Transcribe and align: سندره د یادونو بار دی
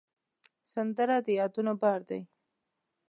سندره 0.71 1.17
د 1.25 1.27
یادونو 1.39 1.73
بار 1.81 1.99
دی 2.09 2.21